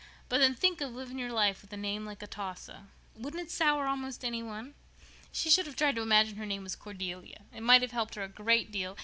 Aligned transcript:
"But 0.29 0.39
then 0.39 0.55
think 0.55 0.81
of 0.81 0.95
living 0.95 1.17
all 1.17 1.19
your 1.21 1.31
life 1.31 1.61
with 1.61 1.71
a 1.71 1.77
name 1.77 2.07
like 2.07 2.23
Atossa! 2.23 2.87
Wouldn't 3.15 3.39
it 3.43 3.51
sour 3.51 3.85
almost 3.85 4.25
any 4.25 4.41
one? 4.41 4.73
She 5.31 5.51
should 5.51 5.67
have 5.67 5.75
tried 5.75 5.95
to 5.95 6.01
imagine 6.01 6.37
her 6.37 6.45
name 6.47 6.63
was 6.63 6.75
Cordelia. 6.75 7.41
It 7.53 7.61
might 7.61 7.83
have 7.83 7.91
helped 7.91 8.15
her 8.15 8.23
a 8.23 8.27
great 8.27 8.71
deal. 8.71 8.97